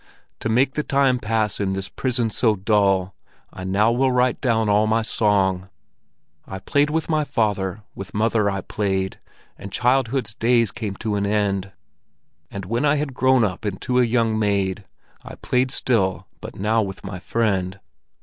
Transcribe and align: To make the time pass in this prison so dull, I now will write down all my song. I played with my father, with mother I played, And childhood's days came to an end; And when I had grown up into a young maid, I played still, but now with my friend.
To 0.39 0.49
make 0.49 0.73
the 0.73 0.81
time 0.81 1.19
pass 1.19 1.59
in 1.59 1.73
this 1.73 1.87
prison 1.87 2.31
so 2.31 2.55
dull, 2.55 3.13
I 3.53 3.63
now 3.63 3.91
will 3.91 4.11
write 4.11 4.41
down 4.41 4.67
all 4.67 4.87
my 4.87 5.03
song. 5.03 5.69
I 6.47 6.57
played 6.57 6.89
with 6.89 7.07
my 7.07 7.23
father, 7.23 7.83
with 7.93 8.11
mother 8.15 8.49
I 8.49 8.61
played, 8.61 9.19
And 9.59 9.71
childhood's 9.71 10.33
days 10.33 10.71
came 10.71 10.95
to 10.95 11.17
an 11.17 11.27
end; 11.27 11.71
And 12.49 12.65
when 12.65 12.83
I 12.83 12.95
had 12.95 13.13
grown 13.13 13.43
up 13.43 13.63
into 13.63 13.99
a 13.99 14.03
young 14.03 14.39
maid, 14.39 14.85
I 15.21 15.35
played 15.35 15.69
still, 15.69 16.25
but 16.39 16.55
now 16.55 16.81
with 16.81 17.03
my 17.03 17.19
friend. 17.19 17.79